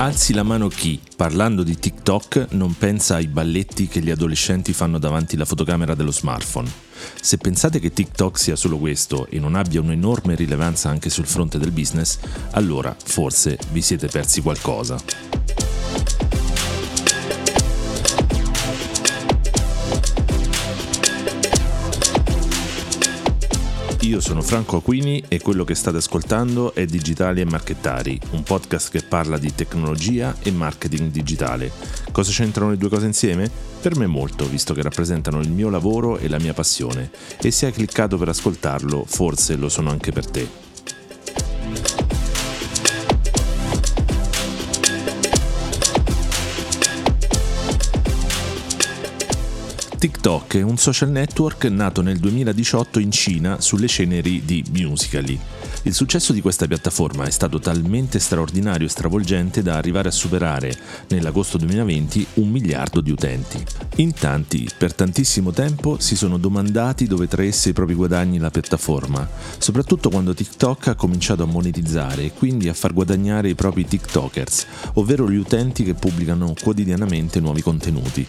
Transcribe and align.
Alzi 0.00 0.32
la 0.32 0.44
mano 0.44 0.68
chi, 0.68 0.98
parlando 1.14 1.62
di 1.62 1.78
TikTok, 1.78 2.46
non 2.52 2.74
pensa 2.74 3.16
ai 3.16 3.26
balletti 3.26 3.86
che 3.86 4.00
gli 4.00 4.08
adolescenti 4.08 4.72
fanno 4.72 4.98
davanti 4.98 5.34
alla 5.34 5.44
fotocamera 5.44 5.94
dello 5.94 6.10
smartphone. 6.10 6.70
Se 7.20 7.36
pensate 7.36 7.80
che 7.80 7.92
TikTok 7.92 8.38
sia 8.38 8.56
solo 8.56 8.78
questo 8.78 9.26
e 9.26 9.38
non 9.38 9.56
abbia 9.56 9.82
un'enorme 9.82 10.36
rilevanza 10.36 10.88
anche 10.88 11.10
sul 11.10 11.26
fronte 11.26 11.58
del 11.58 11.70
business, 11.70 12.18
allora 12.52 12.96
forse 12.98 13.58
vi 13.72 13.82
siete 13.82 14.06
persi 14.06 14.40
qualcosa. 14.40 14.96
Io 24.10 24.18
sono 24.18 24.42
Franco 24.42 24.78
Aquini 24.78 25.22
e 25.28 25.40
quello 25.40 25.62
che 25.62 25.76
state 25.76 25.98
ascoltando 25.98 26.74
è 26.74 26.84
Digitali 26.84 27.42
e 27.42 27.44
Marchettari, 27.44 28.18
un 28.32 28.42
podcast 28.42 28.90
che 28.90 29.02
parla 29.02 29.38
di 29.38 29.54
tecnologia 29.54 30.34
e 30.42 30.50
marketing 30.50 31.12
digitale. 31.12 31.70
Cosa 32.10 32.32
c'entrano 32.32 32.72
le 32.72 32.76
due 32.76 32.88
cose 32.88 33.06
insieme? 33.06 33.48
Per 33.80 33.94
me 33.96 34.08
molto, 34.08 34.48
visto 34.48 34.74
che 34.74 34.82
rappresentano 34.82 35.38
il 35.38 35.52
mio 35.52 35.68
lavoro 35.68 36.18
e 36.18 36.26
la 36.26 36.40
mia 36.40 36.52
passione. 36.52 37.08
E 37.40 37.52
se 37.52 37.66
hai 37.66 37.72
cliccato 37.72 38.18
per 38.18 38.30
ascoltarlo, 38.30 39.04
forse 39.06 39.54
lo 39.54 39.68
sono 39.68 39.90
anche 39.90 40.10
per 40.10 40.28
te. 40.28 40.69
TikTok 50.00 50.56
è 50.56 50.62
un 50.62 50.78
social 50.78 51.10
network 51.10 51.66
nato 51.66 52.00
nel 52.00 52.18
2018 52.18 53.00
in 53.00 53.10
Cina 53.10 53.60
sulle 53.60 53.86
ceneri 53.86 54.42
di 54.46 54.64
Musical.ly. 54.70 55.38
Il 55.82 55.92
successo 55.92 56.32
di 56.32 56.40
questa 56.40 56.66
piattaforma 56.66 57.24
è 57.24 57.30
stato 57.30 57.58
talmente 57.58 58.18
straordinario 58.18 58.86
e 58.86 58.88
stravolgente 58.88 59.60
da 59.60 59.76
arrivare 59.76 60.08
a 60.08 60.10
superare 60.10 60.74
nell'agosto 61.08 61.58
2020 61.58 62.26
un 62.36 62.48
miliardo 62.48 63.02
di 63.02 63.10
utenti. 63.10 63.62
In 63.96 64.14
tanti, 64.14 64.66
per 64.74 64.94
tantissimo 64.94 65.50
tempo, 65.50 65.98
si 66.00 66.16
sono 66.16 66.38
domandati 66.38 67.06
dove 67.06 67.28
traesse 67.28 67.68
i 67.68 67.74
propri 67.74 67.92
guadagni 67.92 68.38
la 68.38 68.50
piattaforma, 68.50 69.28
soprattutto 69.58 70.08
quando 70.08 70.32
TikTok 70.32 70.86
ha 70.86 70.94
cominciato 70.94 71.42
a 71.42 71.46
monetizzare 71.46 72.24
e 72.24 72.32
quindi 72.32 72.70
a 72.70 72.74
far 72.74 72.94
guadagnare 72.94 73.50
i 73.50 73.54
propri 73.54 73.84
TikTokers, 73.84 74.66
ovvero 74.94 75.28
gli 75.28 75.36
utenti 75.36 75.84
che 75.84 75.92
pubblicano 75.92 76.54
quotidianamente 76.58 77.38
nuovi 77.38 77.60
contenuti. 77.60 78.26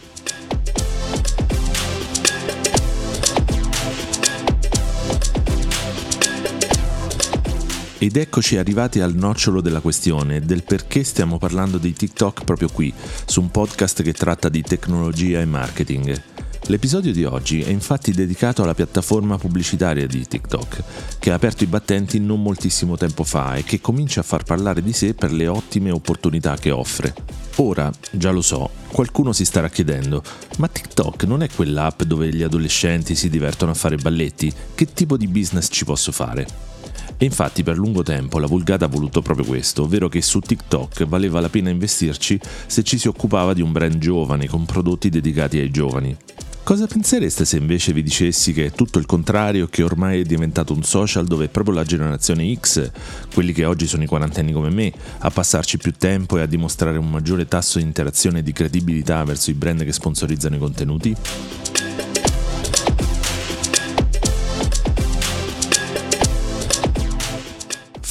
Ed 8.03 8.17
eccoci 8.17 8.57
arrivati 8.57 8.99
al 8.99 9.13
nocciolo 9.13 9.61
della 9.61 9.79
questione, 9.79 10.39
del 10.39 10.63
perché 10.63 11.03
stiamo 11.03 11.37
parlando 11.37 11.77
di 11.77 11.93
TikTok 11.93 12.45
proprio 12.45 12.67
qui, 12.67 12.91
su 13.25 13.41
un 13.41 13.51
podcast 13.51 14.01
che 14.01 14.11
tratta 14.11 14.49
di 14.49 14.63
tecnologia 14.63 15.39
e 15.39 15.45
marketing. 15.45 16.19
L'episodio 16.63 17.13
di 17.13 17.23
oggi 17.25 17.61
è 17.61 17.69
infatti 17.69 18.11
dedicato 18.11 18.63
alla 18.63 18.73
piattaforma 18.73 19.37
pubblicitaria 19.37 20.07
di 20.07 20.25
TikTok, 20.25 20.83
che 21.19 21.29
ha 21.29 21.35
aperto 21.35 21.63
i 21.63 21.67
battenti 21.67 22.19
non 22.19 22.41
moltissimo 22.41 22.97
tempo 22.97 23.23
fa 23.23 23.53
e 23.53 23.63
che 23.63 23.79
comincia 23.79 24.21
a 24.21 24.23
far 24.23 24.45
parlare 24.45 24.81
di 24.81 24.93
sé 24.93 25.13
per 25.13 25.31
le 25.31 25.45
ottime 25.45 25.91
opportunità 25.91 26.57
che 26.57 26.71
offre. 26.71 27.13
Ora, 27.57 27.91
già 28.09 28.31
lo 28.31 28.41
so, 28.41 28.67
qualcuno 28.87 29.31
si 29.31 29.45
starà 29.45 29.69
chiedendo, 29.69 30.23
ma 30.57 30.67
TikTok 30.67 31.25
non 31.25 31.43
è 31.43 31.49
quell'app 31.53 32.01
dove 32.01 32.33
gli 32.33 32.41
adolescenti 32.41 33.13
si 33.13 33.29
divertono 33.29 33.73
a 33.73 33.75
fare 33.75 33.97
balletti? 33.97 34.51
Che 34.73 34.91
tipo 34.91 35.17
di 35.17 35.27
business 35.27 35.67
ci 35.69 35.85
posso 35.85 36.11
fare? 36.11 36.71
E 37.21 37.25
infatti 37.25 37.61
per 37.61 37.77
lungo 37.77 38.01
tempo 38.01 38.39
la 38.39 38.47
Vulgata 38.47 38.85
ha 38.85 38.87
voluto 38.87 39.21
proprio 39.21 39.45
questo, 39.45 39.83
ovvero 39.83 40.09
che 40.09 40.23
su 40.23 40.39
TikTok 40.39 41.05
valeva 41.05 41.39
la 41.39 41.49
pena 41.49 41.69
investirci 41.69 42.39
se 42.65 42.81
ci 42.81 42.97
si 42.97 43.07
occupava 43.07 43.53
di 43.53 43.61
un 43.61 43.71
brand 43.71 43.99
giovane 43.99 44.47
con 44.47 44.65
prodotti 44.65 45.09
dedicati 45.09 45.59
ai 45.59 45.69
giovani. 45.69 46.17
Cosa 46.63 46.87
pensereste 46.87 47.45
se 47.45 47.57
invece 47.57 47.93
vi 47.93 48.01
dicessi 48.01 48.53
che 48.53 48.65
è 48.65 48.71
tutto 48.71 48.97
il 48.97 49.05
contrario, 49.05 49.67
che 49.67 49.83
ormai 49.83 50.21
è 50.21 50.23
diventato 50.23 50.73
un 50.73 50.81
social 50.81 51.27
dove 51.27 51.45
è 51.45 51.49
proprio 51.49 51.75
la 51.75 51.83
generazione 51.83 52.51
X, 52.59 52.89
quelli 53.31 53.53
che 53.53 53.65
oggi 53.65 53.85
sono 53.85 54.01
i 54.01 54.07
quarantenni 54.07 54.51
come 54.51 54.71
me, 54.71 54.91
a 55.19 55.29
passarci 55.29 55.77
più 55.77 55.93
tempo 55.95 56.39
e 56.39 56.41
a 56.41 56.47
dimostrare 56.47 56.97
un 56.97 57.07
maggiore 57.07 57.45
tasso 57.45 57.77
di 57.77 57.83
interazione 57.83 58.39
e 58.39 58.43
di 58.43 58.51
credibilità 58.51 59.23
verso 59.23 59.51
i 59.51 59.53
brand 59.53 59.83
che 59.83 59.93
sponsorizzano 59.93 60.55
i 60.55 60.59
contenuti? 60.59 61.15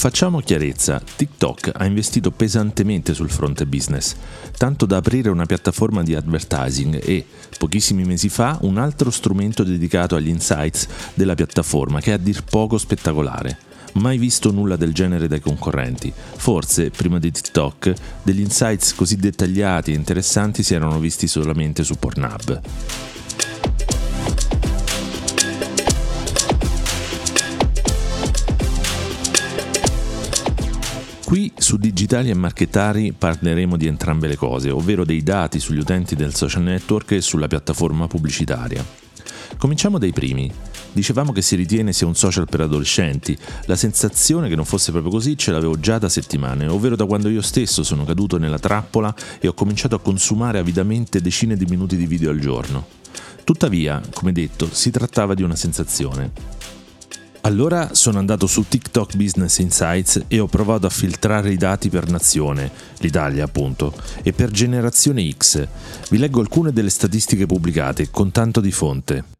Facciamo 0.00 0.40
chiarezza, 0.40 0.98
TikTok 0.98 1.72
ha 1.74 1.84
investito 1.84 2.30
pesantemente 2.30 3.12
sul 3.12 3.28
fronte 3.28 3.66
business, 3.66 4.16
tanto 4.56 4.86
da 4.86 4.96
aprire 4.96 5.28
una 5.28 5.44
piattaforma 5.44 6.02
di 6.02 6.14
advertising 6.14 6.98
e, 7.04 7.22
pochissimi 7.58 8.04
mesi 8.04 8.30
fa, 8.30 8.56
un 8.62 8.78
altro 8.78 9.10
strumento 9.10 9.62
dedicato 9.62 10.16
agli 10.16 10.28
insights 10.28 10.88
della 11.12 11.34
piattaforma 11.34 12.00
che 12.00 12.12
è 12.12 12.14
a 12.14 12.16
dir 12.16 12.42
poco 12.44 12.78
spettacolare. 12.78 13.58
Mai 13.92 14.16
visto 14.16 14.50
nulla 14.50 14.76
del 14.76 14.94
genere 14.94 15.28
dai 15.28 15.40
concorrenti. 15.40 16.10
Forse, 16.14 16.88
prima 16.88 17.18
di 17.18 17.30
TikTok, 17.30 17.92
degli 18.22 18.40
insights 18.40 18.94
così 18.94 19.16
dettagliati 19.16 19.92
e 19.92 19.96
interessanti 19.96 20.62
si 20.62 20.72
erano 20.72 20.98
visti 20.98 21.26
solamente 21.26 21.84
su 21.84 21.96
Pornhub. 21.98 22.60
Qui 31.30 31.52
su 31.56 31.76
Digitali 31.76 32.28
e 32.28 32.34
Marchetari 32.34 33.12
parleremo 33.12 33.76
di 33.76 33.86
entrambe 33.86 34.26
le 34.26 34.34
cose, 34.34 34.70
ovvero 34.70 35.04
dei 35.04 35.22
dati 35.22 35.60
sugli 35.60 35.78
utenti 35.78 36.16
del 36.16 36.34
social 36.34 36.64
network 36.64 37.12
e 37.12 37.20
sulla 37.20 37.46
piattaforma 37.46 38.08
pubblicitaria. 38.08 38.84
Cominciamo 39.56 39.98
dai 39.98 40.10
primi. 40.10 40.52
Dicevamo 40.90 41.30
che 41.30 41.40
si 41.40 41.54
ritiene 41.54 41.92
sia 41.92 42.08
un 42.08 42.16
social 42.16 42.48
per 42.48 42.62
adolescenti. 42.62 43.38
La 43.66 43.76
sensazione 43.76 44.48
che 44.48 44.56
non 44.56 44.64
fosse 44.64 44.90
proprio 44.90 45.12
così 45.12 45.38
ce 45.38 45.52
l'avevo 45.52 45.78
già 45.78 45.98
da 45.98 46.08
settimane, 46.08 46.66
ovvero 46.66 46.96
da 46.96 47.06
quando 47.06 47.28
io 47.28 47.42
stesso 47.42 47.84
sono 47.84 48.04
caduto 48.04 48.36
nella 48.36 48.58
trappola 48.58 49.14
e 49.38 49.46
ho 49.46 49.54
cominciato 49.54 49.94
a 49.94 50.00
consumare 50.00 50.58
avidamente 50.58 51.20
decine 51.20 51.56
di 51.56 51.66
minuti 51.66 51.96
di 51.96 52.06
video 52.06 52.30
al 52.30 52.40
giorno. 52.40 52.84
Tuttavia, 53.44 54.02
come 54.14 54.32
detto, 54.32 54.68
si 54.72 54.90
trattava 54.90 55.34
di 55.34 55.44
una 55.44 55.54
sensazione. 55.54 56.58
Allora 57.42 57.94
sono 57.94 58.18
andato 58.18 58.46
su 58.46 58.66
TikTok 58.68 59.16
Business 59.16 59.58
Insights 59.58 60.24
e 60.28 60.38
ho 60.40 60.46
provato 60.46 60.86
a 60.86 60.90
filtrare 60.90 61.50
i 61.50 61.56
dati 61.56 61.88
per 61.88 62.10
nazione, 62.10 62.70
l'Italia 62.98 63.44
appunto, 63.44 63.94
e 64.22 64.32
per 64.32 64.50
generazione 64.50 65.30
X. 65.30 65.66
Vi 66.10 66.18
leggo 66.18 66.40
alcune 66.40 66.70
delle 66.70 66.90
statistiche 66.90 67.46
pubblicate 67.46 68.10
con 68.10 68.30
tanto 68.30 68.60
di 68.60 68.70
fonte. 68.70 69.39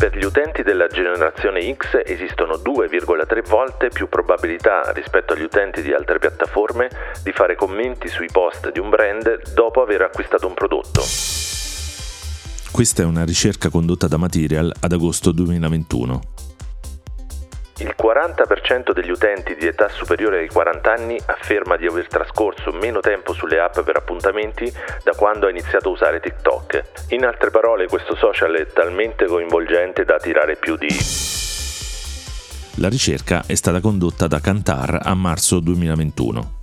Per 0.00 0.16
gli 0.16 0.24
utenti 0.24 0.62
della 0.62 0.86
generazione 0.86 1.60
X 1.76 2.00
esistono 2.02 2.54
2,3 2.54 3.46
volte 3.46 3.90
più 3.90 4.08
probabilità 4.08 4.92
rispetto 4.92 5.34
agli 5.34 5.42
utenti 5.42 5.82
di 5.82 5.92
altre 5.92 6.18
piattaforme 6.18 6.88
di 7.22 7.32
fare 7.32 7.54
commenti 7.54 8.08
sui 8.08 8.28
post 8.32 8.72
di 8.72 8.78
un 8.78 8.88
brand 8.88 9.52
dopo 9.52 9.82
aver 9.82 10.00
acquistato 10.00 10.46
un 10.46 10.54
prodotto. 10.54 11.02
Questa 12.72 13.02
è 13.02 13.04
una 13.04 13.26
ricerca 13.26 13.68
condotta 13.68 14.08
da 14.08 14.16
Material 14.16 14.72
ad 14.80 14.90
agosto 14.90 15.32
2021. 15.32 16.49
Il 17.80 17.94
40% 17.98 18.92
degli 18.92 19.10
utenti 19.10 19.54
di 19.54 19.66
età 19.66 19.88
superiore 19.88 20.40
ai 20.40 20.48
40 20.48 20.92
anni 20.92 21.18
afferma 21.24 21.78
di 21.78 21.86
aver 21.86 22.08
trascorso 22.08 22.72
meno 22.72 23.00
tempo 23.00 23.32
sulle 23.32 23.58
app 23.58 23.80
per 23.80 23.96
appuntamenti 23.96 24.70
da 25.02 25.12
quando 25.16 25.46
ha 25.46 25.50
iniziato 25.50 25.88
a 25.88 25.92
usare 25.92 26.20
TikTok. 26.20 26.82
In 27.10 27.24
altre 27.24 27.50
parole, 27.50 27.86
questo 27.86 28.14
social 28.16 28.54
è 28.54 28.66
talmente 28.66 29.24
coinvolgente 29.24 30.04
da 30.04 30.16
attirare 30.16 30.56
più 30.56 30.76
di... 30.76 30.88
La 32.74 32.88
ricerca 32.90 33.44
è 33.46 33.54
stata 33.54 33.80
condotta 33.80 34.26
da 34.26 34.40
Kantar 34.40 35.00
a 35.02 35.14
marzo 35.14 35.58
2021. 35.58 36.59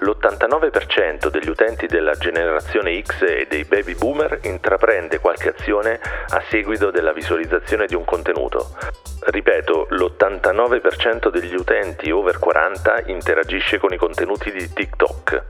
L'89% 0.00 1.28
degli 1.28 1.48
utenti 1.48 1.86
della 1.86 2.14
generazione 2.14 3.00
X 3.00 3.22
e 3.22 3.46
dei 3.48 3.64
baby 3.64 3.94
boomer 3.94 4.40
intraprende 4.42 5.20
qualche 5.20 5.54
azione 5.56 6.00
a 6.28 6.42
seguito 6.48 6.90
della 6.90 7.12
visualizzazione 7.12 7.86
di 7.86 7.94
un 7.94 8.04
contenuto. 8.04 8.76
Ripeto, 9.20 9.86
l'89% 9.90 11.30
degli 11.30 11.54
utenti 11.54 12.10
over 12.10 12.38
40 12.38 13.04
interagisce 13.06 13.78
con 13.78 13.92
i 13.92 13.96
contenuti 13.96 14.50
di 14.50 14.72
TikTok. 14.72 15.44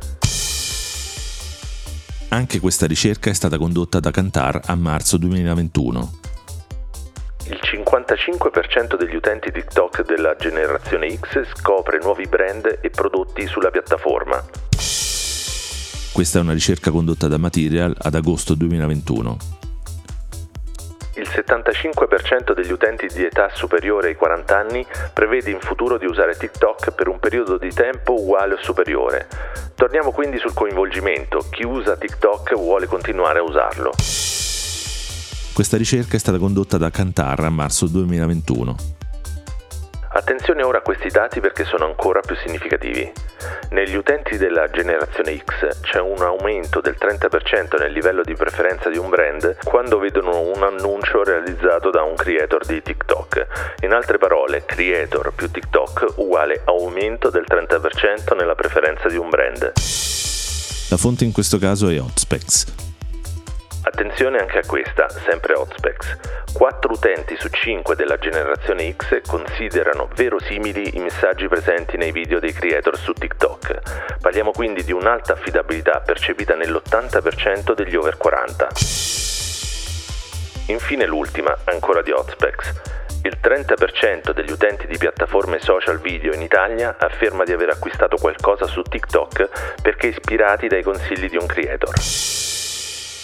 Anche 2.30 2.60
questa 2.60 2.86
ricerca 2.86 3.30
è 3.30 3.32
stata 3.32 3.56
condotta 3.56 4.00
da 4.00 4.10
Kantar 4.10 4.60
a 4.66 4.74
marzo 4.74 5.16
2021. 5.16 6.12
Il 7.50 7.58
55% 7.88 8.96
degli 8.98 9.16
utenti 9.16 9.50
TikTok 9.50 10.04
della 10.04 10.36
generazione 10.36 11.10
X 11.16 11.54
scopre 11.54 11.98
nuovi 12.02 12.26
brand 12.26 12.80
e 12.82 12.90
prodotti 12.90 13.46
sulla 13.46 13.70
piattaforma. 13.70 14.44
Questa 16.12 16.38
è 16.38 16.42
una 16.42 16.52
ricerca 16.52 16.90
condotta 16.90 17.28
da 17.28 17.38
Material 17.38 17.94
ad 17.96 18.14
agosto 18.14 18.54
2021. 18.54 19.56
il 21.16 21.28
75% 21.28 22.54
degli 22.54 22.70
utenti 22.70 23.08
di 23.08 23.24
età 23.24 23.48
superiore 23.52 24.08
ai 24.08 24.14
40 24.14 24.56
anni 24.56 24.86
prevede 25.12 25.50
in 25.50 25.58
futuro 25.58 25.98
di 25.98 26.06
usare 26.06 26.36
TikTok 26.36 26.92
per 26.92 27.08
un 27.08 27.18
periodo 27.18 27.58
di 27.58 27.72
tempo 27.72 28.20
uguale 28.20 28.54
o 28.54 28.58
superiore. 28.58 29.26
Torniamo 29.74 30.12
quindi 30.12 30.38
sul 30.38 30.54
coinvolgimento, 30.54 31.44
chi 31.50 31.64
usa 31.64 31.96
TikTok 31.96 32.54
vuole 32.54 32.86
continuare 32.86 33.40
a 33.40 33.42
usarlo. 33.42 34.27
Questa 35.58 35.76
ricerca 35.76 36.14
è 36.14 36.20
stata 36.20 36.38
condotta 36.38 36.78
da 36.78 36.88
Kantar 36.88 37.40
a 37.40 37.50
marzo 37.50 37.88
2021. 37.88 38.76
Attenzione 40.10 40.62
ora 40.62 40.78
a 40.78 40.82
questi 40.82 41.08
dati 41.08 41.40
perché 41.40 41.64
sono 41.64 41.84
ancora 41.84 42.20
più 42.20 42.36
significativi. 42.36 43.10
Negli 43.70 43.96
utenti 43.96 44.36
della 44.36 44.70
generazione 44.70 45.36
X 45.36 45.80
c'è 45.80 45.98
un 45.98 46.22
aumento 46.22 46.80
del 46.80 46.94
30% 46.96 47.76
nel 47.76 47.90
livello 47.90 48.22
di 48.22 48.34
preferenza 48.34 48.88
di 48.88 48.98
un 48.98 49.08
brand 49.08 49.56
quando 49.64 49.98
vedono 49.98 50.42
un 50.42 50.62
annuncio 50.62 51.24
realizzato 51.24 51.90
da 51.90 52.02
un 52.02 52.14
creator 52.14 52.64
di 52.64 52.80
TikTok. 52.80 53.46
In 53.82 53.92
altre 53.92 54.16
parole, 54.16 54.64
creator 54.64 55.32
più 55.34 55.50
TikTok 55.50 56.18
uguale 56.18 56.62
aumento 56.66 57.30
del 57.30 57.46
30% 57.48 58.36
nella 58.36 58.54
preferenza 58.54 59.08
di 59.08 59.16
un 59.16 59.28
brand. 59.28 59.72
La 60.90 60.96
fonte 60.96 61.24
in 61.24 61.32
questo 61.32 61.58
caso 61.58 61.88
è 61.88 62.00
Hotspecs, 62.00 62.87
Attenzione 63.98 64.38
anche 64.38 64.58
a 64.58 64.64
questa, 64.64 65.08
sempre 65.08 65.54
Hotspecs. 65.54 66.52
4 66.52 66.92
utenti 66.92 67.34
su 67.36 67.48
5 67.48 67.96
della 67.96 68.16
generazione 68.16 68.94
X 68.94 69.20
considerano 69.26 70.08
verosimili 70.14 70.96
i 70.96 71.00
messaggi 71.00 71.48
presenti 71.48 71.96
nei 71.96 72.12
video 72.12 72.38
dei 72.38 72.52
creator 72.52 72.96
su 72.96 73.12
TikTok. 73.12 74.18
Parliamo 74.20 74.52
quindi 74.52 74.84
di 74.84 74.92
un'alta 74.92 75.32
affidabilità 75.32 75.98
percepita 75.98 76.54
nell'80% 76.54 77.74
degli 77.74 77.96
over 77.96 78.16
40. 78.16 78.68
Infine 80.66 81.04
l'ultima, 81.04 81.58
ancora 81.64 82.00
di 82.00 82.12
Hotspecs. 82.12 82.74
Il 83.24 83.38
30% 83.42 84.30
degli 84.30 84.52
utenti 84.52 84.86
di 84.86 84.96
piattaforme 84.96 85.58
social 85.58 85.98
video 85.98 86.32
in 86.32 86.42
Italia 86.42 86.94
afferma 86.96 87.42
di 87.42 87.50
aver 87.50 87.70
acquistato 87.70 88.16
qualcosa 88.16 88.64
su 88.66 88.80
TikTok 88.80 89.80
perché 89.82 90.06
ispirati 90.06 90.68
dai 90.68 90.84
consigli 90.84 91.28
di 91.28 91.36
un 91.36 91.46
creator. 91.46 92.47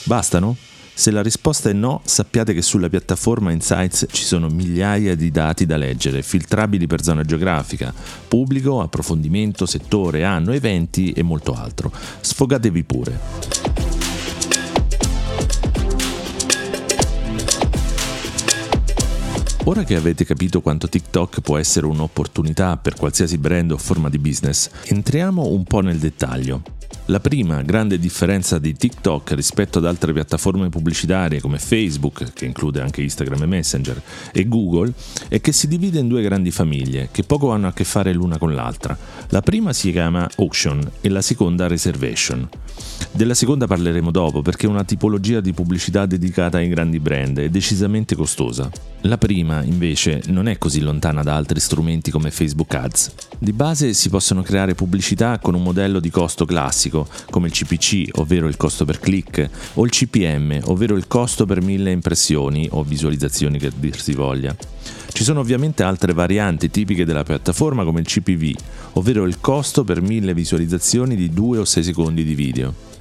Bastano? 0.05 0.55
Se 0.97 1.11
la 1.11 1.23
risposta 1.23 1.71
è 1.71 1.73
no, 1.73 2.03
sappiate 2.05 2.53
che 2.53 2.61
sulla 2.61 2.91
piattaforma 2.91 3.51
Insights 3.51 4.06
ci 4.11 4.23
sono 4.23 4.49
migliaia 4.49 5.17
di 5.17 5.31
dati 5.31 5.65
da 5.65 5.77
leggere, 5.77 6.23
filtrabili 6.23 6.87
per 6.87 7.03
zona 7.03 7.25
geografica, 7.25 7.93
pubblico, 8.29 8.81
approfondimento, 8.81 9.65
settore, 9.67 10.25
anno, 10.25 10.53
eventi 10.53 11.12
e 11.12 11.23
molto 11.23 11.55
altro. 11.55 11.91
Sfogatevi 12.21 12.85
pure. 12.85 13.21
Ora 19.65 19.83
che 19.85 19.97
avete 19.97 20.27
capito 20.27 20.61
quanto 20.61 20.91
TikTok 20.91 21.41
può 21.41 21.56
essere 21.56 21.87
un'opportunità 21.87 22.77
per 22.77 22.95
qualsiasi 22.95 23.39
brand 23.39 23.73
o 23.73 23.79
forma 23.79 24.11
di 24.11 24.19
business, 24.19 24.69
entriamo 24.85 25.49
un 25.49 25.65
po' 25.65 25.81
nel 25.81 25.97
dettaglio. 25.97 26.74
La 27.09 27.21
prima 27.21 27.61
grande 27.61 27.99
differenza 27.99 28.59
di 28.59 28.75
TikTok 28.75 29.33
rispetto 29.33 29.77
ad 29.77 29.85
altre 29.85 30.15
piattaforme 30.15 30.71
pubblicitarie 30.71 31.39
come 31.39 31.59
Facebook, 31.59 32.33
che 32.33 32.47
include 32.47 32.81
anche 32.81 33.03
Instagram 33.03 33.43
e 33.43 33.47
Messenger, 33.47 34.03
e 34.33 34.49
Google, 34.49 34.91
è 35.29 35.39
che 35.39 35.53
si 35.53 35.69
divide 35.69 35.99
in 35.99 36.09
due 36.09 36.23
grandi 36.23 36.51
famiglie 36.51 37.11
che 37.12 37.23
poco 37.23 37.51
hanno 37.51 37.67
a 37.67 37.75
che 37.75 37.85
fare 37.85 38.15
l'una 38.15 38.39
con 38.39 38.55
l'altra. 38.55 38.97
La 39.29 39.43
prima 39.43 39.75
si 39.75 39.93
chiama 39.93 40.27
Auction 40.37 40.93
e 41.03 41.11
la 41.11 41.21
seconda 41.21 41.67
Reservation. 41.67 42.49
Della 43.12 43.35
seconda 43.35 43.67
parleremo 43.67 44.11
dopo 44.11 44.41
perché 44.41 44.67
è 44.67 44.71
una 44.71 44.83
tipologia 44.85 45.41
di 45.41 45.53
pubblicità 45.53 46.06
dedicata 46.06 46.56
ai 46.56 46.69
grandi 46.69 47.01
brand 47.01 47.37
e 47.37 47.51
decisamente 47.51 48.17
costosa. 48.17 48.71
La 49.03 49.19
prima, 49.19 49.62
invece, 49.62 50.23
non 50.29 50.49
è 50.49 50.56
così 50.56 50.81
lontana 50.81 51.23
da 51.23 51.37
altri 51.37 51.61
strumenti 51.61 52.11
come 52.11 52.31
Facebook 52.31 52.75
Ads. 52.75 53.12
Di 53.39 53.53
base 53.53 53.93
si 53.93 54.09
possono 54.09 54.41
creare 54.41 54.75
pubblicità 54.75 55.39
con 55.39 55.55
un 55.55 55.62
modello 55.62 56.01
di 56.01 56.09
costo 56.09 56.47
classico, 56.47 56.94
come 57.31 57.49
il 57.49 57.52
CPC, 57.52 58.19
ovvero 58.19 58.46
il 58.46 58.56
costo 58.56 58.85
per 58.85 59.00
click, 59.00 59.49
o 59.75 59.85
il 59.85 59.91
CPM, 59.91 60.61
ovvero 60.67 60.96
il 60.96 61.06
costo 61.06 61.46
per 61.46 61.61
mille 61.61 61.91
impressioni 61.91 62.69
o 62.70 62.82
visualizzazioni 62.82 63.58
che 63.58 63.70
dir 63.75 64.00
si 64.00 64.12
voglia. 64.12 64.55
Ci 65.08 65.25
sono 65.25 65.41
ovviamente 65.41 65.82
altre 65.82 66.12
varianti 66.12 66.70
tipiche 66.70 67.05
della 67.05 67.23
piattaforma 67.23 67.85
come 67.85 68.00
il 68.00 68.06
CPV, 68.06 68.52
ovvero 68.94 69.25
il 69.25 69.41
costo 69.41 69.85
per 69.85 70.02
mille 70.02 70.35
visualizzazioni 70.35 71.17
di 71.17 71.31
2 71.31 71.58
o 71.58 71.64
6 71.64 71.82
secondi 71.82 72.25
di 72.25 72.35
video. 72.35 72.94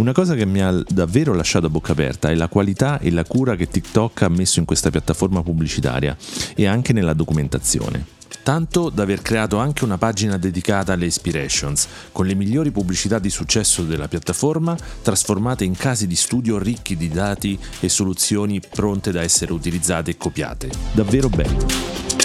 Una 0.00 0.12
cosa 0.12 0.34
che 0.34 0.46
mi 0.46 0.62
ha 0.62 0.82
davvero 0.88 1.34
lasciato 1.34 1.66
a 1.66 1.68
bocca 1.68 1.92
aperta 1.92 2.30
è 2.30 2.34
la 2.34 2.48
qualità 2.48 2.98
e 3.00 3.10
la 3.10 3.22
cura 3.22 3.54
che 3.54 3.68
TikTok 3.68 4.22
ha 4.22 4.30
messo 4.30 4.58
in 4.58 4.64
questa 4.64 4.88
piattaforma 4.88 5.42
pubblicitaria 5.42 6.16
e 6.56 6.66
anche 6.66 6.94
nella 6.94 7.12
documentazione. 7.12 8.06
Tanto 8.42 8.88
da 8.88 9.02
aver 9.02 9.20
creato 9.20 9.58
anche 9.58 9.84
una 9.84 9.98
pagina 9.98 10.38
dedicata 10.38 10.94
alle 10.94 11.04
Inspirations, 11.04 11.86
con 12.12 12.24
le 12.24 12.34
migliori 12.34 12.70
pubblicità 12.70 13.18
di 13.18 13.28
successo 13.28 13.82
della 13.82 14.08
piattaforma 14.08 14.74
trasformate 15.02 15.64
in 15.64 15.76
casi 15.76 16.06
di 16.06 16.16
studio 16.16 16.56
ricchi 16.56 16.96
di 16.96 17.08
dati 17.08 17.58
e 17.80 17.90
soluzioni 17.90 18.58
pronte 18.58 19.12
da 19.12 19.20
essere 19.20 19.52
utilizzate 19.52 20.12
e 20.12 20.16
copiate. 20.16 20.70
Davvero 20.92 21.28
bello. 21.28 22.19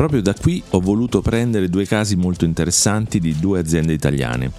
Proprio 0.00 0.22
da 0.22 0.32
qui 0.32 0.62
ho 0.70 0.80
voluto 0.80 1.20
prendere 1.20 1.68
due 1.68 1.84
casi 1.84 2.16
molto 2.16 2.46
interessanti 2.46 3.20
di 3.20 3.38
due 3.38 3.58
aziende 3.58 3.92
italiane, 3.92 4.50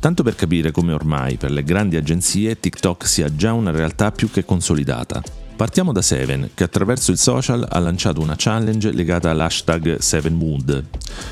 tanto 0.00 0.24
per 0.24 0.34
capire 0.34 0.72
come 0.72 0.92
ormai 0.92 1.36
per 1.36 1.52
le 1.52 1.62
grandi 1.62 1.94
agenzie 1.94 2.58
TikTok 2.58 3.06
sia 3.06 3.32
già 3.32 3.52
una 3.52 3.70
realtà 3.70 4.10
più 4.10 4.28
che 4.28 4.44
consolidata. 4.44 5.22
Partiamo 5.54 5.92
da 5.92 6.02
Seven, 6.02 6.50
che 6.52 6.64
attraverso 6.64 7.12
il 7.12 7.18
social 7.18 7.64
ha 7.70 7.78
lanciato 7.78 8.20
una 8.20 8.34
challenge 8.36 8.90
legata 8.90 9.30
all'hashtag 9.30 9.98
7mood. 9.98 10.82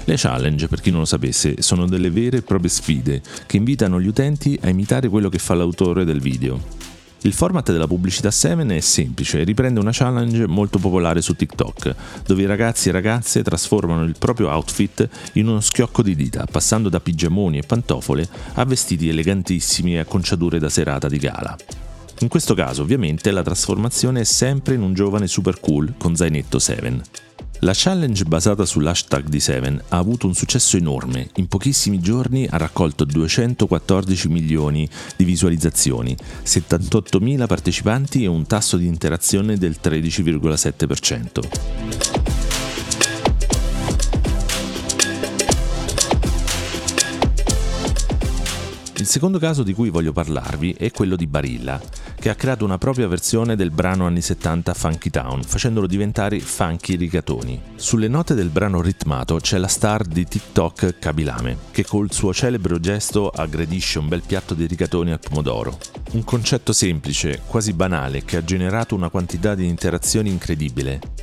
Le 0.04 0.14
challenge, 0.16 0.68
per 0.68 0.80
chi 0.80 0.92
non 0.92 1.00
lo 1.00 1.04
sapesse, 1.04 1.60
sono 1.60 1.88
delle 1.88 2.10
vere 2.10 2.36
e 2.36 2.42
proprie 2.42 2.70
sfide 2.70 3.20
che 3.46 3.56
invitano 3.56 4.00
gli 4.00 4.06
utenti 4.06 4.56
a 4.62 4.68
imitare 4.68 5.08
quello 5.08 5.28
che 5.28 5.38
fa 5.38 5.54
l'autore 5.54 6.04
del 6.04 6.20
video. 6.20 6.94
Il 7.26 7.32
format 7.32 7.72
della 7.72 7.88
pubblicità 7.88 8.30
7 8.30 8.64
è 8.76 8.78
semplice 8.78 9.40
e 9.40 9.42
riprende 9.42 9.80
una 9.80 9.90
challenge 9.92 10.46
molto 10.46 10.78
popolare 10.78 11.20
su 11.20 11.34
TikTok, 11.34 11.94
dove 12.24 12.42
i 12.42 12.46
ragazzi 12.46 12.88
e 12.88 12.92
ragazze 12.92 13.42
trasformano 13.42 14.04
il 14.04 14.14
proprio 14.16 14.48
outfit 14.48 15.08
in 15.32 15.48
uno 15.48 15.58
schiocco 15.58 16.02
di 16.02 16.14
dita, 16.14 16.46
passando 16.48 16.88
da 16.88 17.00
pigiamoni 17.00 17.58
e 17.58 17.62
pantofole 17.66 18.28
a 18.54 18.64
vestiti 18.64 19.08
elegantissimi 19.08 19.96
e 19.96 19.98
acconciature 19.98 20.60
da 20.60 20.68
serata 20.68 21.08
di 21.08 21.18
gala. 21.18 21.56
In 22.20 22.28
questo 22.28 22.54
caso, 22.54 22.82
ovviamente, 22.82 23.32
la 23.32 23.42
trasformazione 23.42 24.20
è 24.20 24.24
sempre 24.24 24.74
in 24.74 24.82
un 24.82 24.94
giovane 24.94 25.26
super 25.26 25.58
cool 25.58 25.94
con 25.98 26.14
zainetto 26.14 26.60
7. 26.60 27.25
La 27.60 27.72
challenge 27.74 28.24
basata 28.24 28.66
sull'hashtag 28.66 29.28
di 29.28 29.40
Seven 29.40 29.82
ha 29.88 29.96
avuto 29.96 30.26
un 30.26 30.34
successo 30.34 30.76
enorme. 30.76 31.30
In 31.36 31.48
pochissimi 31.48 32.00
giorni 32.00 32.46
ha 32.46 32.58
raccolto 32.58 33.04
214 33.04 34.28
milioni 34.28 34.86
di 35.16 35.24
visualizzazioni, 35.24 36.14
78.000 36.44 37.46
partecipanti 37.46 38.24
e 38.24 38.26
un 38.26 38.46
tasso 38.46 38.76
di 38.76 38.86
interazione 38.86 39.56
del 39.56 39.76
13,7%. 39.82 41.48
Il 48.98 49.06
secondo 49.06 49.38
caso 49.38 49.62
di 49.62 49.72
cui 49.72 49.88
voglio 49.88 50.12
parlarvi 50.12 50.74
è 50.76 50.90
quello 50.90 51.16
di 51.16 51.26
Barilla, 51.26 51.80
che 52.18 52.28
ha 52.28 52.34
creato 52.34 52.64
una 52.64 52.78
propria 52.78 53.06
versione 53.08 53.56
del 53.56 53.70
brano 53.70 54.06
anni 54.06 54.20
70 54.20 54.74
Funky 54.74 55.10
Town, 55.10 55.42
facendolo 55.42 55.86
diventare 55.86 56.40
Funky 56.40 56.96
Rigatoni. 56.96 57.60
Sulle 57.76 58.08
note 58.08 58.34
del 58.34 58.48
brano 58.48 58.80
ritmato 58.80 59.36
c'è 59.36 59.58
la 59.58 59.68
star 59.68 60.04
di 60.04 60.24
TikTok 60.24 60.98
Kabilame, 60.98 61.56
che 61.70 61.84
col 61.84 62.12
suo 62.12 62.32
celebre 62.32 62.74
gesto 62.80 63.28
aggredisce 63.28 63.98
un 63.98 64.08
bel 64.08 64.22
piatto 64.26 64.54
di 64.54 64.66
rigatoni 64.66 65.12
al 65.12 65.20
pomodoro. 65.20 65.78
Un 66.12 66.24
concetto 66.24 66.72
semplice, 66.72 67.42
quasi 67.46 67.72
banale, 67.72 68.24
che 68.24 68.36
ha 68.36 68.44
generato 68.44 68.94
una 68.94 69.08
quantità 69.08 69.54
di 69.54 69.66
interazioni 69.66 70.30
incredibile. 70.30 71.15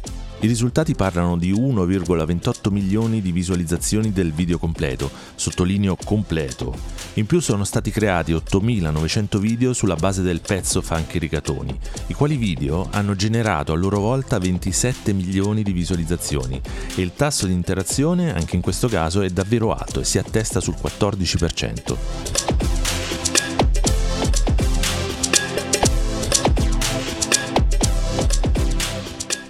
I 0.43 0.47
risultati 0.47 0.93
parlano 0.93 1.38
di 1.38 1.53
1,28 1.53 2.69
milioni 2.69 3.21
di 3.21 3.31
visualizzazioni 3.31 4.12
del 4.12 4.33
video 4.33 4.57
completo, 4.57 5.09
sottolineo 5.35 5.95
completo. 6.03 6.75
In 7.13 7.25
più 7.25 7.39
sono 7.39 7.63
stati 7.63 7.91
creati 7.91 8.33
8.900 8.33 9.38
video 9.38 9.71
sulla 9.71 9.95
base 9.95 10.21
del 10.21 10.41
pezzo 10.41 10.81
Funky 10.81 11.17
Rigatoni, 11.17 11.79
i 12.07 12.13
quali 12.13 12.35
video 12.35 12.89
hanno 12.91 13.15
generato 13.15 13.71
a 13.71 13.77
loro 13.77 14.01
volta 14.01 14.38
27 14.38 15.13
milioni 15.13 15.63
di 15.63 15.71
visualizzazioni 15.71 16.59
e 16.93 17.01
il 17.01 17.13
tasso 17.15 17.45
di 17.47 17.53
interazione 17.53 18.33
anche 18.33 18.57
in 18.57 18.62
questo 18.62 18.89
caso 18.89 19.21
è 19.21 19.29
davvero 19.29 19.73
alto 19.73 20.01
e 20.01 20.03
si 20.03 20.17
attesta 20.17 20.59
sul 20.59 20.75
14%. 20.75 22.72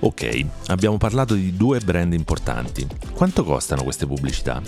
Ok, 0.03 0.45
abbiamo 0.67 0.97
parlato 0.97 1.33
di 1.33 1.55
due 1.55 1.79
brand 1.79 2.11
importanti. 2.11 2.85
Quanto 3.13 3.45
costano 3.45 3.83
queste 3.83 4.05
pubblicità? 4.05 4.61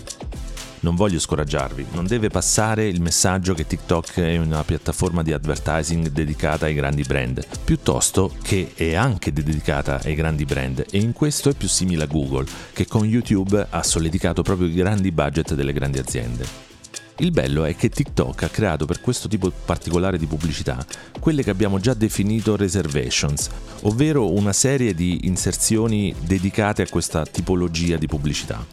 Non 0.80 0.96
voglio 0.96 1.20
scoraggiarvi, 1.20 1.88
non 1.92 2.08
deve 2.08 2.30
passare 2.30 2.88
il 2.88 3.02
messaggio 3.02 3.54
che 3.54 3.68
TikTok 3.68 4.22
è 4.22 4.38
una 4.38 4.64
piattaforma 4.64 5.24
di 5.24 5.34
advertising 5.34 6.08
dedicata 6.08 6.68
ai 6.68 6.74
grandi 6.74 7.04
brand, 7.04 7.46
piuttosto 7.66 8.32
che 8.42 8.72
è 8.76 8.94
anche 8.94 9.34
dedicata 9.34 10.00
ai 10.06 10.16
grandi 10.16 10.46
brand 10.46 10.86
e 10.90 11.00
in 11.00 11.12
questo 11.12 11.50
è 11.50 11.54
più 11.54 11.68
simile 11.68 12.04
a 12.04 12.08
Google, 12.08 12.48
che 12.72 12.88
con 12.88 13.04
YouTube 13.04 13.68
ha 13.70 13.84
solleticato 13.84 14.42
proprio 14.42 14.70
i 14.70 14.74
grandi 14.74 15.12
budget 15.12 15.54
delle 15.54 15.74
grandi 15.74 16.00
aziende. 16.00 16.75
Il 17.20 17.32
bello 17.32 17.64
è 17.64 17.78
che 17.78 17.88
TikTok 17.88 18.44
ha 18.44 18.50
creato 18.50 18.86
per 18.86 19.00
questo 19.00 19.30
tipo 19.30 19.50
particolare 19.50 20.18
di 20.18 20.26
pubblicità 20.26 20.86
quelle 21.18 21.44
che 21.44 21.50
abbiamo 21.50 21.80
già 21.80 21.94
definito 21.94 22.58
reservations, 22.58 23.50
ovvero 23.84 24.34
una 24.34 24.52
serie 24.52 24.94
di 24.94 25.22
inserzioni 25.24 26.14
dedicate 26.26 26.82
a 26.82 26.90
questa 26.90 27.26
tipologia 27.26 27.96
di 27.96 28.06
pubblicità. 28.06 28.66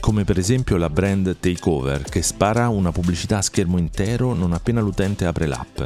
Come 0.00 0.24
per 0.24 0.38
esempio 0.38 0.76
la 0.76 0.90
brand 0.90 1.38
Takeover 1.40 2.02
che 2.02 2.20
spara 2.20 2.68
una 2.68 2.92
pubblicità 2.92 3.38
a 3.38 3.42
schermo 3.42 3.78
intero 3.78 4.34
non 4.34 4.52
appena 4.52 4.82
l'utente 4.82 5.24
apre 5.24 5.46
l'app. 5.46 5.80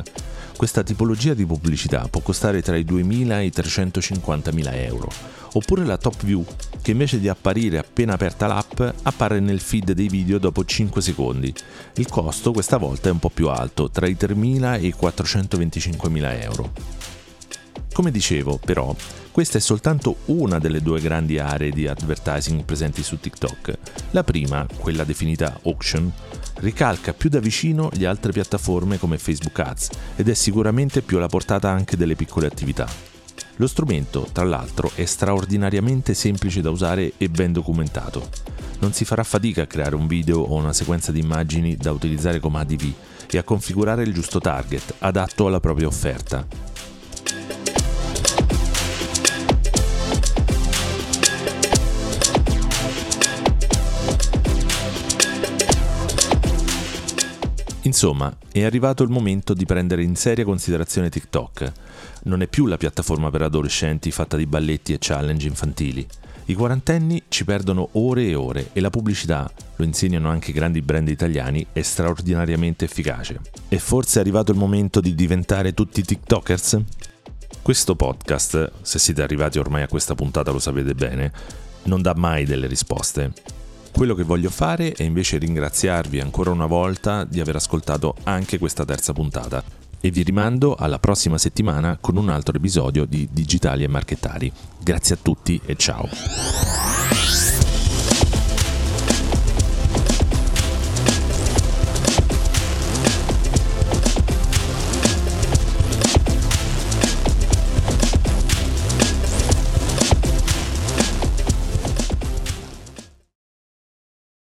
Questa 0.57 0.83
tipologia 0.83 1.35
di 1.35 1.45
pubblicità 1.45 2.07
può 2.09 2.21
costare 2.21 2.63
tra 2.63 2.77
i 2.77 2.85
2.000 2.85 3.33
e 3.33 3.45
i 3.45 3.53
350.000 3.55 4.71
euro 4.85 5.43
oppure 5.55 5.85
la 5.85 5.99
top 5.99 6.25
view, 6.25 6.45
che 6.81 6.93
invece 6.93 7.21
di 7.21 7.29
apparire 7.29 7.79
appena 7.79 8.15
aperta 8.15 8.47
l'app 8.47 8.81
appare 9.03 9.41
nel 9.41 9.61
feed 9.61 9.93
dei 9.93 10.09
video 10.09 10.39
dopo 10.39 10.65
5 10.65 11.03
secondi. 11.03 11.53
Il 11.95 12.09
costo 12.09 12.53
questa 12.53 12.77
volta 12.77 13.09
è 13.09 13.13
un 13.13 13.19
po' 13.19 13.31
più 13.31 13.49
alto, 13.49 13.91
tra 13.91 14.07
i 14.07 14.17
3.000 14.19 14.81
e 14.81 14.87
i 14.87 14.95
425.000 14.99 16.43
euro. 16.43 16.73
Come 17.93 18.11
dicevo, 18.11 18.59
però, 18.59 18.95
questa 19.33 19.57
è 19.57 19.61
soltanto 19.63 20.17
una 20.27 20.59
delle 20.59 20.83
due 20.83 21.01
grandi 21.01 21.39
aree 21.39 21.71
di 21.71 21.89
advertising 21.89 22.65
presenti 22.65 23.03
su 23.03 23.19
TikTok. 23.19 23.79
La 24.11 24.23
prima, 24.23 24.67
quella 24.77 25.05
definita 25.05 25.59
auction, 25.65 26.13
ricalca 26.57 27.15
più 27.15 27.31
da 27.31 27.41
vicino 27.41 27.89
le 27.95 28.07
altre 28.07 28.31
piattaforme 28.31 28.99
come 28.99 29.17
Facebook 29.17 29.59
Ads 29.59 29.89
ed 30.17 30.29
è 30.29 30.35
sicuramente 30.35 31.01
più 31.01 31.17
alla 31.17 31.29
portata 31.29 31.71
anche 31.71 31.97
delle 31.97 32.15
piccole 32.15 32.47
attività. 32.47 32.87
Lo 33.57 33.67
strumento, 33.67 34.29
tra 34.33 34.45
l'altro, 34.45 34.91
è 34.95 35.07
straordinariamente 35.07 36.13
semplice 36.13 36.61
da 36.61 36.69
usare 36.69 37.15
e 37.17 37.31
ben 37.31 37.53
documentato. 37.53 38.29
Non 38.81 38.93
si 38.93 39.07
farà 39.07 39.25
fatica 39.25 39.63
a 39.63 39.67
creare 39.67 39.95
un 39.95 40.07
video 40.07 40.41
o 40.41 40.57
una 40.57 40.75
sequenza 40.75 41.11
di 41.11 41.21
immagini 41.21 41.77
da 41.77 41.91
utilizzare 41.91 42.39
come 42.39 42.61
ADV 42.61 42.93
e 43.31 43.39
a 43.39 43.45
configurare 43.45 44.03
il 44.03 44.13
giusto 44.13 44.41
target 44.41 44.97
adatto 44.99 45.47
alla 45.47 45.61
propria 45.61 45.87
offerta. 45.87 46.72
Insomma, 57.93 58.35
è 58.51 58.65
arrivato 58.65 59.03
il 59.03 59.11
momento 59.11 59.53
di 59.53 59.67
prendere 59.67 60.03
in 60.03 60.17
seria 60.17 60.47
considerazione 60.47 61.11
TikTok. 61.11 61.73
Non 62.23 62.41
è 62.41 62.47
più 62.47 62.65
la 62.65 62.79
piattaforma 62.79 63.31
per 63.31 63.43
adolescenti 63.43 64.11
fatta 64.11 64.39
di 64.39 64.47
balletti 64.47 64.95
e 64.95 64.97
challenge 64.99 65.47
infantili. 65.47 66.07
I 66.47 66.55
quarantenni 66.55 67.25
ci 67.29 67.45
perdono 67.45 67.91
ore 67.93 68.29
e 68.29 68.35
ore 68.35 68.71
e 68.73 68.81
la 68.81 68.89
pubblicità, 68.89 69.49
lo 69.77 69.85
insegnano 69.85 70.31
anche 70.31 70.53
i 70.53 70.55
grandi 70.55 70.81
brand 70.81 71.07
italiani, 71.07 71.67
è 71.71 71.83
straordinariamente 71.83 72.87
efficace. 72.87 73.41
E 73.69 73.79
forse 73.79 74.17
è 74.17 74.23
arrivato 74.23 74.53
il 74.53 74.59
momento 74.59 75.03
di 75.03 75.15
diventare 75.15 75.75
tutti 75.75 76.03
TikTokers? 76.03 76.81
Questo 77.61 77.95
podcast, 77.95 78.73
se 78.81 78.99
siete 78.99 79.21
arrivati 79.21 79.59
ormai 79.59 79.83
a 79.83 79.89
questa 79.89 80.15
puntata 80.15 80.51
lo 80.51 80.59
sapete 80.59 80.95
bene, 80.95 81.31
non 81.83 82.01
dà 82.01 82.15
mai 82.17 82.47
delle 82.47 82.69
risposte 82.69 83.33
quello 83.93 84.15
che 84.15 84.25
voglio 84.25 84.51
fare 84.51 84.93
è 84.93 85.03
invece 85.03 85.39
ringraziarvi 85.39 86.21
ancora 86.21 86.51
una 86.51 86.67
volta 86.67 87.25
di 87.25 87.41
aver 87.41 87.57
ascoltato 87.57 88.15
anche 88.25 88.59
questa 88.59 88.85
terza 88.85 89.13
puntata 89.13 89.63
e 90.01 90.11
vi 90.11 90.25
rimando 90.25 90.75
alla 90.75 90.99
prossima 90.99 91.39
settimana 91.39 91.97
con 92.01 92.17
un 92.17 92.29
altro 92.29 92.57
episodio 92.57 93.05
di 93.05 93.29
Digitali 93.31 93.85
e 93.85 93.89
Marchettari. 93.89 94.53
Grazie 94.83 95.15
a 95.15 95.19
tutti 95.23 95.61
e 95.65 95.77
ciao! 95.77 96.82